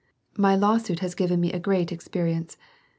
"My 0.35 0.55
lawsuit 0.55 0.97
has 1.01 1.13
given 1.13 1.39
me 1.39 1.53
a 1.53 1.59
great 1.59 1.91
experience. 1.91 2.57